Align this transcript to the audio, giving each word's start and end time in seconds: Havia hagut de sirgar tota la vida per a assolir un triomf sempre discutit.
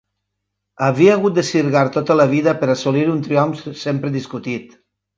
Havia 0.85 1.17
hagut 1.17 1.35
de 1.35 1.43
sirgar 1.51 1.85
tota 1.99 2.17
la 2.23 2.27
vida 2.33 2.57
per 2.65 2.73
a 2.73 2.75
assolir 2.79 3.07
un 3.15 3.23
triomf 3.31 3.65
sempre 3.87 4.17
discutit. 4.21 4.79